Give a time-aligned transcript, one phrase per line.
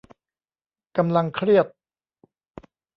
[0.97, 1.67] กำลังเครียด